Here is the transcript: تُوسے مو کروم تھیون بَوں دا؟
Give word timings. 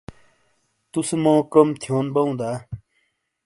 تُوسے 0.91 1.15
مو 1.23 1.33
کروم 1.51 1.69
تھیون 1.81 2.05
بَوں 2.13 2.31
دا؟ 2.39 2.51